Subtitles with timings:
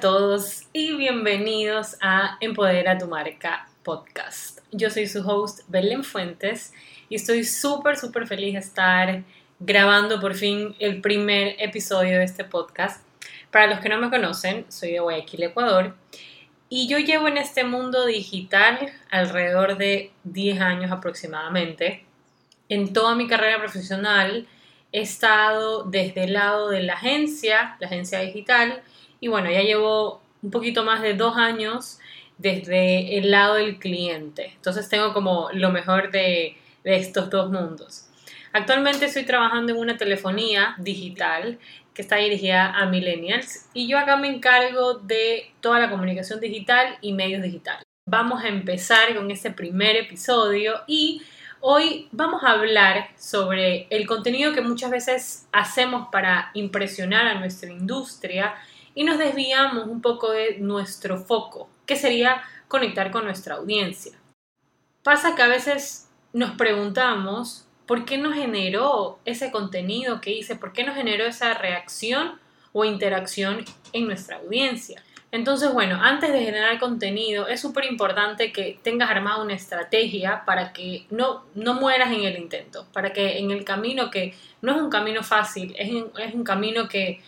[0.00, 4.60] todos y bienvenidos a Empodera tu marca podcast.
[4.72, 6.72] Yo soy su host Belén Fuentes
[7.10, 9.22] y estoy súper, súper feliz de estar
[9.58, 13.04] grabando por fin el primer episodio de este podcast.
[13.50, 15.94] Para los que no me conocen, soy de Guayaquil, Ecuador,
[16.70, 22.06] y yo llevo en este mundo digital alrededor de 10 años aproximadamente.
[22.70, 24.48] En toda mi carrera profesional
[24.92, 28.82] he estado desde el lado de la agencia, la agencia digital,
[29.20, 31.98] y bueno, ya llevo un poquito más de dos años
[32.38, 34.52] desde el lado del cliente.
[34.56, 38.06] Entonces tengo como lo mejor de, de estos dos mundos.
[38.52, 41.58] Actualmente estoy trabajando en una telefonía digital
[41.94, 46.96] que está dirigida a millennials y yo acá me encargo de toda la comunicación digital
[47.00, 47.84] y medios digitales.
[48.06, 51.22] Vamos a empezar con este primer episodio y
[51.60, 57.70] hoy vamos a hablar sobre el contenido que muchas veces hacemos para impresionar a nuestra
[57.70, 58.54] industria
[58.94, 64.12] y nos desviamos un poco de nuestro foco, que sería conectar con nuestra audiencia.
[65.02, 70.72] Pasa que a veces nos preguntamos por qué nos generó ese contenido que hice, por
[70.72, 72.38] qué nos generó esa reacción
[72.72, 75.02] o interacción en nuestra audiencia.
[75.32, 80.72] Entonces, bueno, antes de generar contenido es súper importante que tengas armada una estrategia para
[80.72, 84.82] que no, no mueras en el intento, para que en el camino que no es
[84.82, 87.20] un camino fácil, es es un camino que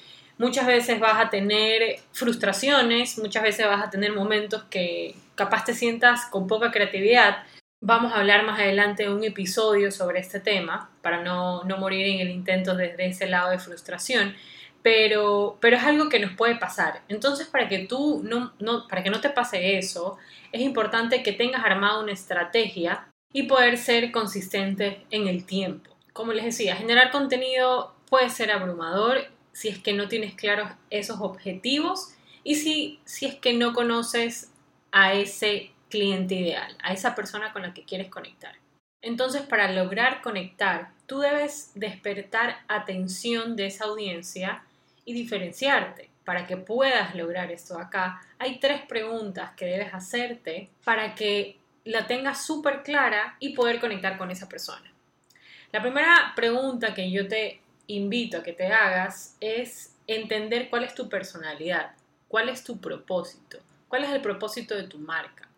[0.42, 5.72] muchas veces vas a tener frustraciones, muchas veces vas a tener momentos que capaz te
[5.72, 7.44] sientas con poca creatividad.
[7.80, 12.18] Vamos a hablar más adelante de un episodio sobre este tema para no, morir en
[12.18, 14.34] el intento desde ese lado de frustración.
[14.82, 17.02] Pero, pero es algo que nos puede pasar.
[17.06, 20.18] Entonces, para que tú no, no, para que no te pase eso,
[20.50, 25.96] es importante que tengas armada una estrategia y poder ser consistente en el tiempo.
[26.12, 31.20] Como les decía, generar contenido puede ser abrumador si es que no tienes claros esos
[31.20, 32.14] objetivos
[32.44, 34.50] y si, si es que no conoces
[34.90, 38.56] a ese cliente ideal, a esa persona con la que quieres conectar.
[39.02, 44.62] Entonces, para lograr conectar, tú debes despertar atención de esa audiencia
[45.04, 46.08] y diferenciarte.
[46.24, 52.06] Para que puedas lograr esto acá, hay tres preguntas que debes hacerte para que la
[52.06, 54.92] tengas súper clara y poder conectar con esa persona.
[55.72, 60.94] La primera pregunta que yo te invito a que te hagas es entender cuál es
[60.94, 61.92] tu personalidad,
[62.28, 65.48] cuál es tu propósito, cuál es el propósito de tu marca.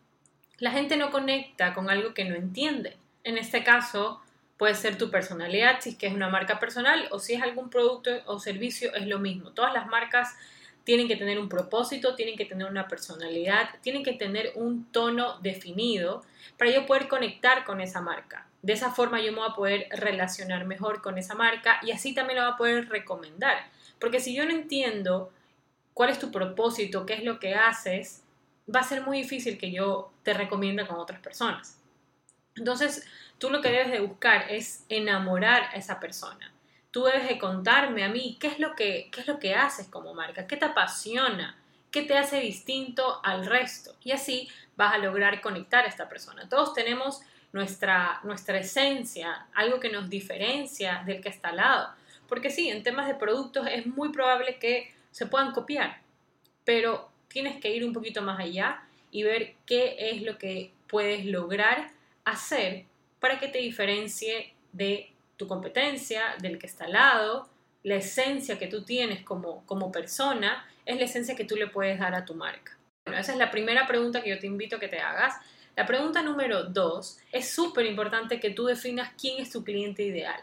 [0.57, 2.97] La gente no conecta con algo que no entiende.
[3.23, 4.21] En este caso,
[4.57, 7.69] puede ser tu personalidad, si es que es una marca personal o si es algún
[7.69, 9.51] producto o servicio, es lo mismo.
[9.51, 10.35] Todas las marcas
[10.85, 15.39] tienen que tener un propósito, tienen que tener una personalidad, tienen que tener un tono
[15.39, 16.23] definido
[16.57, 18.47] para yo poder conectar con esa marca.
[18.65, 22.15] De esa forma yo me voy a poder relacionar mejor con esa marca y así
[22.15, 23.69] también la voy a poder recomendar.
[23.99, 25.31] Porque si yo no entiendo
[25.93, 28.23] cuál es tu propósito, qué es lo que haces,
[28.73, 31.79] va a ser muy difícil que yo te recomiende con otras personas.
[32.55, 33.05] Entonces,
[33.37, 36.51] tú lo que debes de buscar es enamorar a esa persona.
[36.89, 39.87] Tú debes de contarme a mí qué es lo que, qué es lo que haces
[39.89, 41.55] como marca, qué te apasiona,
[41.91, 43.95] qué te hace distinto al resto.
[44.03, 46.49] Y así vas a lograr conectar a esta persona.
[46.49, 47.21] Todos tenemos
[47.55, 51.89] nuestra, nuestra esencia, algo que nos diferencia del que está al lado.
[52.27, 56.01] Porque sí, en temas de productos es muy probable que se puedan copiar,
[56.65, 61.23] pero tienes que ir un poquito más allá y ver qué es lo que puedes
[61.23, 61.91] lograr
[62.25, 62.83] hacer
[63.21, 67.47] para que te diferencie de tu competencia, del que está al lado,
[67.83, 71.99] la esencia que tú tienes como, como persona, es la esencia que tú le puedes
[71.99, 72.77] dar a tu marca.
[73.05, 75.35] Bueno, esa es la primera pregunta que yo te invito a que te hagas.
[75.75, 80.41] La pregunta número dos, es súper importante que tú definas quién es tu cliente ideal.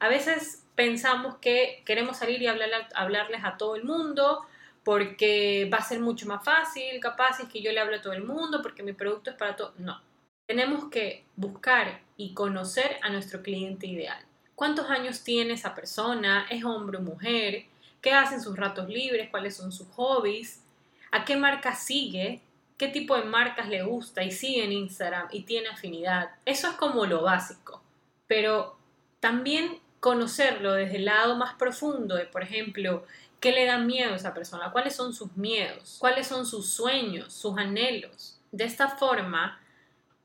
[0.00, 4.44] A veces pensamos que queremos salir y hablarles a todo el mundo
[4.82, 8.12] porque va a ser mucho más fácil, capaz es que yo le hable a todo
[8.12, 9.72] el mundo porque mi producto es para todo.
[9.78, 10.02] No,
[10.46, 14.22] tenemos que buscar y conocer a nuestro cliente ideal.
[14.54, 16.46] ¿Cuántos años tiene esa persona?
[16.50, 17.64] ¿Es hombre o mujer?
[18.00, 19.30] ¿Qué hacen sus ratos libres?
[19.30, 20.62] ¿Cuáles son sus hobbies?
[21.10, 22.42] ¿A qué marca sigue?
[22.76, 26.30] Qué tipo de marcas le gusta y sigue en Instagram y tiene afinidad.
[26.44, 27.82] Eso es como lo básico.
[28.26, 28.76] Pero
[29.20, 33.06] también conocerlo desde el lado más profundo de, por ejemplo,
[33.40, 37.32] qué le da miedo a esa persona, cuáles son sus miedos, cuáles son sus sueños,
[37.32, 38.38] sus anhelos.
[38.52, 39.60] De esta forma,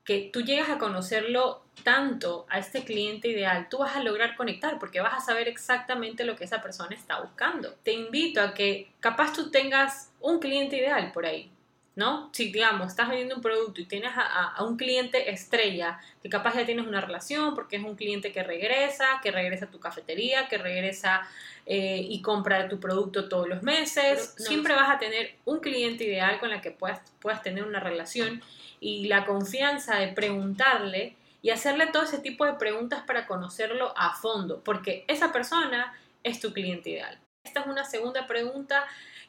[0.04, 4.78] que tú llegas a conocerlo tanto a este cliente ideal, tú vas a lograr conectar
[4.78, 7.74] porque vas a saber exactamente lo que esa persona está buscando.
[7.82, 11.50] Te invito a que capaz tú tengas un cliente ideal por ahí,
[11.96, 12.30] ¿no?
[12.32, 16.64] Si, digamos, estás vendiendo un producto y tienes a, un cliente estrella, que capaz ya
[16.64, 20.58] tienes una relación porque es un cliente que regresa, que regresa a tu cafetería, que
[20.58, 21.28] regresa
[21.66, 26.38] eh, y compra tu producto todos los meses, siempre vas a tener un cliente ideal
[26.38, 28.42] con el que puedas, puedas tener una relación
[28.80, 34.14] y la confianza de preguntarle y hacerle todo ese tipo de preguntas para conocerlo a
[34.14, 37.18] fondo, porque esa persona es tu cliente ideal.
[37.44, 38.86] Esta es una segunda pregunta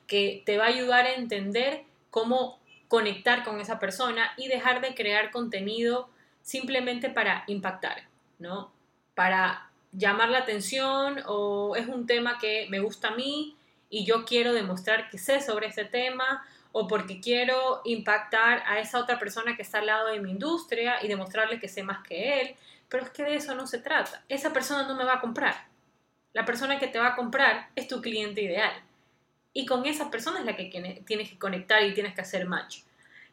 [0.07, 4.93] que te va a ayudar a entender cómo conectar con esa persona y dejar de
[4.93, 6.09] crear contenido
[6.43, 8.03] simplemente para impactar,
[8.37, 8.71] ¿no?
[9.15, 13.55] Para llamar la atención o es un tema que me gusta a mí
[13.89, 18.99] y yo quiero demostrar que sé sobre ese tema o porque quiero impactar a esa
[18.99, 22.41] otra persona que está al lado de mi industria y demostrarle que sé más que
[22.41, 22.55] él,
[22.87, 24.23] pero es que de eso no se trata.
[24.29, 25.65] Esa persona no me va a comprar.
[26.33, 28.71] La persona que te va a comprar es tu cliente ideal.
[29.53, 30.65] Y con esa persona es la que
[31.05, 32.79] tienes que conectar y tienes que hacer match.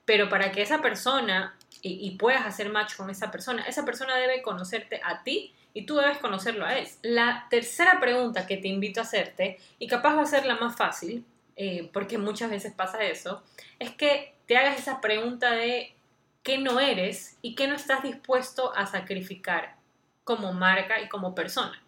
[0.05, 4.43] Pero para que esa persona y, puedas hacer match con esa persona, esa persona debe
[4.43, 6.89] conocerte a ti y tú debes conocerlo a él.
[7.03, 10.77] La tercera pregunta que te invito a hacerte, y capaz va a ser la más
[10.77, 11.25] fácil,
[11.57, 13.43] eh, porque muchas veces pasa eso,
[13.79, 15.95] es que te hagas esa pregunta de
[16.43, 19.77] qué no eres y qué no estás dispuesto a sacrificar
[20.25, 21.81] como marca y como persona.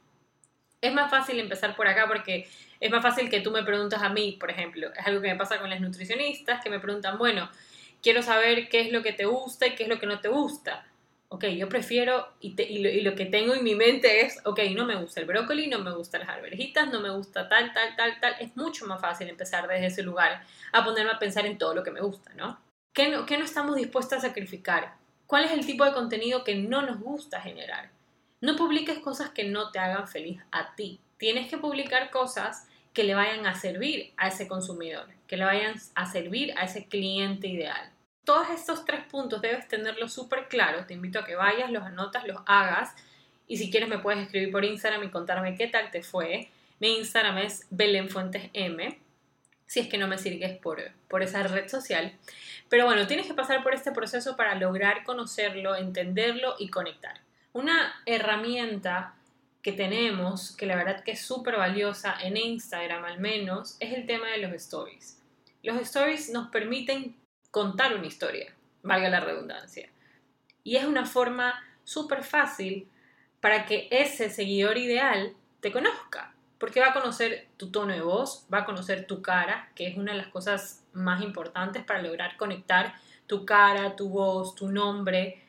[0.83, 2.49] Es más fácil empezar por acá porque
[2.81, 4.91] es más fácil que tú me preguntas a mí, por ejemplo.
[4.97, 7.51] Es algo que me pasa con las nutricionistas que me preguntan, bueno,
[8.03, 10.29] quiero saber qué es lo que te gusta y qué es lo que no te
[10.29, 10.87] gusta.
[11.29, 15.21] Ok, yo prefiero, y, lo, que tengo en mi mente es, ok, no me gusta
[15.21, 18.35] el brócoli, no me gustan las alberjitas, no me gusta tal, tal, tal, tal.
[18.41, 20.43] Es mucho más fácil empezar desde ese lugar
[20.73, 22.59] a ponerme a pensar en todo lo que me gusta, ¿no?
[22.93, 24.95] ¿Qué no, qué no estamos dispuestos a sacrificar?
[25.27, 27.91] ¿Cuál es el tipo de contenido que no nos gusta generar?
[28.41, 30.99] No publiques cosas que no te hagan feliz a ti.
[31.19, 35.75] Tienes que publicar cosas que le vayan a servir a ese consumidor, que le vayan
[35.95, 37.93] a servir a ese cliente ideal.
[38.25, 40.87] Todos estos tres puntos debes tenerlos súper claros.
[40.87, 42.95] Te invito a que vayas, los anotas, los hagas.
[43.47, 46.49] Y si quieres me puedes escribir por Instagram y contarme qué tal te fue.
[46.79, 48.97] Mi Instagram es belenfuentesm.
[49.67, 52.13] Si es que no me sigues por, por esa red social.
[52.71, 57.21] Pero bueno, tienes que pasar por este proceso para lograr conocerlo, entenderlo y conectar.
[57.53, 59.15] Una herramienta
[59.63, 64.07] que tenemos, que la verdad que es súper valiosa en Instagram al menos, es el
[64.07, 65.21] tema de los stories.
[65.63, 67.17] Los stories nos permiten
[67.51, 69.91] contar una historia, valga la redundancia.
[70.63, 72.89] Y es una forma súper fácil
[73.41, 78.47] para que ese seguidor ideal te conozca, porque va a conocer tu tono de voz,
[78.53, 82.37] va a conocer tu cara, que es una de las cosas más importantes para lograr
[82.37, 82.95] conectar
[83.27, 85.43] tu cara, tu voz, tu nombre,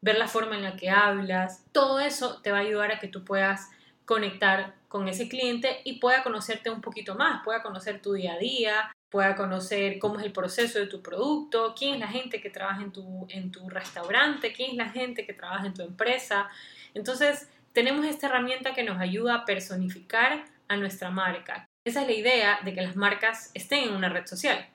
[0.00, 3.08] ver la forma en la que hablas, todo eso te va a ayudar a que
[3.08, 3.68] tú puedas
[4.04, 8.38] conectar con ese cliente y pueda conocerte un poquito más, pueda conocer tu día a
[8.38, 12.50] día, pueda conocer cómo es el proceso de tu producto, quién es la gente que
[12.50, 16.48] trabaja en tu, en tu restaurante, quién es la gente que trabaja en tu empresa.
[16.94, 21.66] Entonces, tenemos esta herramienta que nos ayuda a personificar a nuestra marca.
[21.84, 24.66] Esa es la idea de que las marcas estén en una red social.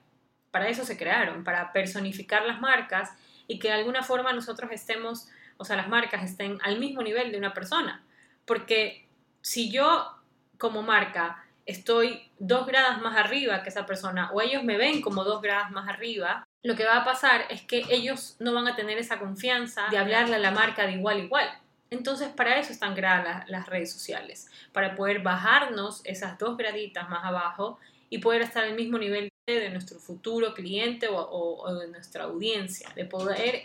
[0.51, 3.11] Para eso se crearon, para personificar las marcas
[3.47, 7.31] y que de alguna forma nosotros estemos, o sea, las marcas estén al mismo nivel
[7.31, 8.03] de una persona.
[8.45, 9.07] Porque
[9.41, 10.17] si yo
[10.57, 15.23] como marca estoy dos grados más arriba que esa persona o ellos me ven como
[15.23, 18.75] dos grados más arriba, lo que va a pasar es que ellos no van a
[18.75, 21.59] tener esa confianza de hablarle a la marca de igual a igual.
[21.89, 27.23] Entonces, para eso están creadas las, redes sociales, para poder bajarnos esas dos graditas más
[27.23, 27.77] abajo
[28.13, 33.05] y poder estar al mismo nivel de nuestro futuro cliente o, de nuestra audiencia, de
[33.05, 33.63] poder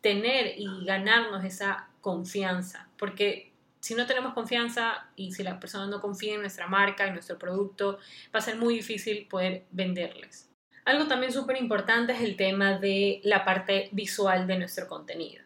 [0.00, 3.50] tener y ganarnos esa confianza, porque
[3.80, 7.40] si no tenemos confianza y si la persona no confía en nuestra marca, en nuestro
[7.40, 7.98] producto,
[8.32, 10.48] va a ser muy difícil poder venderles.
[10.84, 15.42] Algo también súper importante es el tema de la parte visual de nuestro contenido.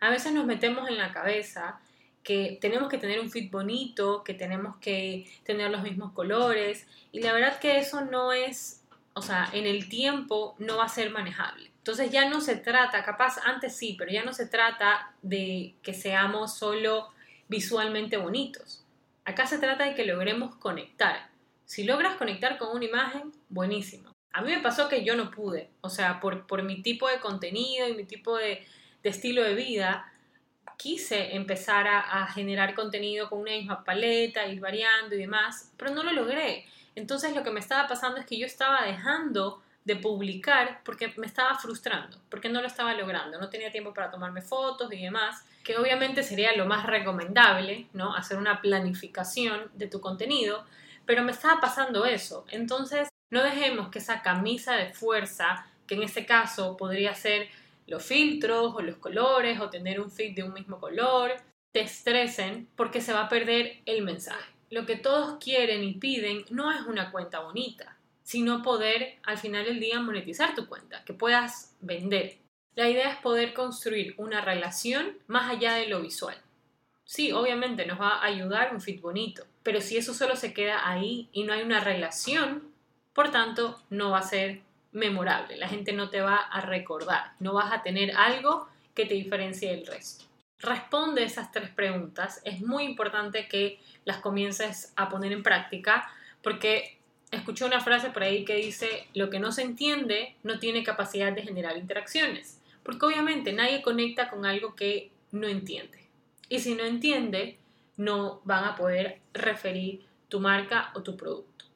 [0.00, 1.80] A veces nos metemos en la cabeza
[2.26, 7.20] que tenemos que tener un fit bonito, que tenemos que tener los mismos colores y
[7.20, 8.82] la verdad que eso no es
[9.18, 11.70] o sea, en el tiempo no va a ser manejable.
[11.78, 15.94] Entonces ya no se trata, capaz antes sí, pero ya no se trata de que
[15.94, 17.08] seamos solo
[17.48, 18.84] visualmente bonitos.
[19.24, 21.30] Acá se trata de que logremos conectar.
[21.64, 24.12] Si logras conectar con una imagen, buenísimo.
[24.34, 27.18] A mí me pasó que yo no pude, o sea, por, por mi tipo de
[27.18, 28.66] contenido y mi tipo de,
[29.02, 30.12] estilo de vida,
[30.76, 36.02] quise empezar a, generar contenido con una misma paleta, ir variando y demás, pero no
[36.02, 36.66] lo logré.
[36.94, 41.26] Entonces lo que me estaba pasando es que yo estaba dejando de publicar porque me
[41.26, 45.44] estaba frustrando, porque no lo estaba logrando, no tenía tiempo para tomarme fotos y demás,
[45.62, 48.14] que obviamente sería lo más recomendable, ¿no?
[48.14, 50.64] Hacer una planificación de tu contenido,
[51.04, 52.44] pero me estaba pasando eso.
[52.50, 57.48] Entonces, no dejemos que esa camisa de fuerza que en este caso podría ser
[57.86, 61.32] los filtros o los colores o tener un feed de un mismo color,
[61.72, 64.52] te estresen porque se va a perder el mensaje.
[64.70, 69.64] Lo que todos quieren y piden no es una cuenta bonita, sino poder al final
[69.64, 72.38] del día monetizar tu cuenta, que puedas vender.
[72.74, 76.36] La idea es poder construir una relación más allá de lo visual.
[77.04, 80.88] Sí, obviamente nos va a ayudar un feed bonito, pero si eso solo se queda
[80.88, 82.72] ahí y no hay una relación,
[83.12, 84.62] por tanto, no va a ser
[84.96, 85.56] memorable.
[85.56, 89.70] La gente no te va a recordar, no vas a tener algo que te diferencie
[89.70, 90.24] del resto.
[90.58, 92.40] Responde esas tres preguntas.
[92.44, 96.10] Es muy importante que las comiences a poner en práctica
[96.42, 96.98] porque
[97.30, 101.32] escuché una frase por ahí que dice, lo que no se entiende no tiene capacidad
[101.32, 102.62] de generar interacciones.
[102.82, 106.08] Porque obviamente nadie conecta con algo que no entiende.
[106.48, 107.58] Y si no entiende,
[107.98, 111.66] no van a poder referir tu marca o tu producto.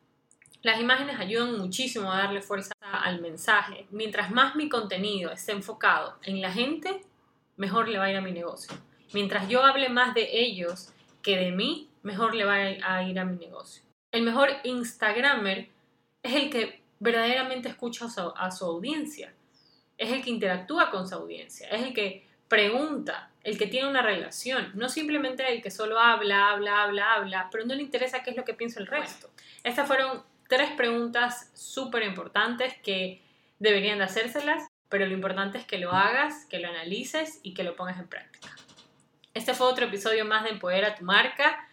[0.62, 3.87] Las imágenes ayudan muchísimo a darle fuerza al mensaje.
[3.91, 7.03] Mientras más mi contenido esté enfocado en la gente,
[7.57, 8.77] mejor le va a ir a mi negocio.
[9.13, 10.93] Mientras yo hable más de ellos
[11.23, 13.83] que de mí, mejor le va a ir a mi negocio.
[14.13, 15.69] El mejor Instagramer
[16.23, 18.07] es el que verdaderamente escucha
[18.37, 19.33] a su, audiencia,
[19.97, 24.03] es el que interactúa con su audiencia, es el que pregunta, el que tiene una
[24.03, 28.31] relación, no simplemente el que solo habla, habla, habla, habla, pero no le interesa qué
[28.31, 29.31] es lo que piensa el resto.
[29.65, 33.23] Estas fueron tres preguntas súper importantes que
[33.61, 37.62] deberían de hacérselas, pero lo importante es que lo hagas, que lo analices y que
[37.62, 38.49] lo pongas en práctica.
[39.33, 41.69] Este fue otro episodio más de Empodera tu marca,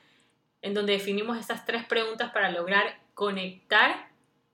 [0.61, 4.09] en donde definimos estas tres preguntas para lograr conectar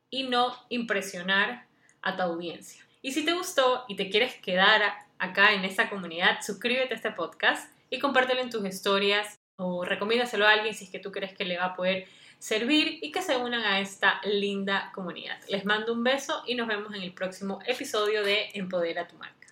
[0.10, 1.66] y no impresionar
[2.02, 2.82] a tu audiencia.
[3.02, 7.12] Y si te gustó y te quieres quedar acá en esta comunidad, suscríbete a este
[7.12, 11.34] podcast y compártelo en tus historias o recomiéndaselo a alguien si es que tú crees
[11.34, 12.08] que le va a poder
[12.44, 15.40] servir y que se unan a esta linda comunidad.
[15.48, 19.48] Les mando un beso y nos vemos en el próximo episodio de Empodera tu marca.